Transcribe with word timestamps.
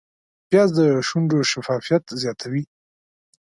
پیاز 0.49 0.69
د 0.77 0.79
شونډو 1.07 1.39
شفافیت 1.51 2.03
زیاتوي 2.21 2.63